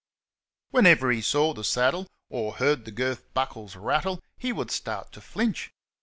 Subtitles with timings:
[0.71, 5.21] Whenever he saw the saddle or heard the girth buckles rattle he would start to
[5.21, 5.69] flinch.